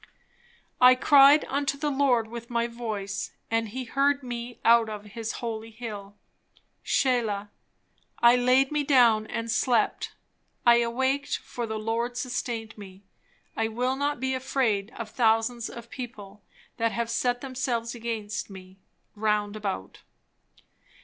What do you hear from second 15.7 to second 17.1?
people, that